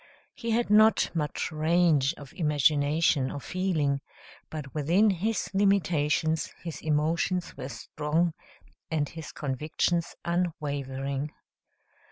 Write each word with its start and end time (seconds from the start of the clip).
He 0.33 0.49
had 0.49 0.71
not 0.71 1.11
much 1.13 1.51
range 1.51 2.15
of 2.15 2.33
imagination 2.33 3.29
or 3.29 3.39
feeling, 3.39 4.01
but 4.49 4.73
within 4.73 5.11
his 5.11 5.51
limitations 5.53 6.51
his 6.63 6.81
emotions 6.81 7.55
were 7.55 7.69
strong 7.69 8.33
and 8.89 9.07
his 9.07 9.31
convictions 9.31 10.15
unwavering. 10.25 11.31